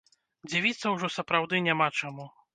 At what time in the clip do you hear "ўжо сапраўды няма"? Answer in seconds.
0.95-1.91